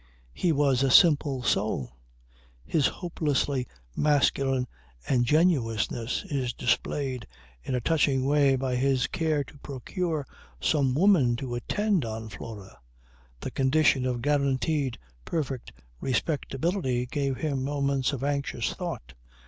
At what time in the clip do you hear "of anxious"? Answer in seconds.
18.11-18.73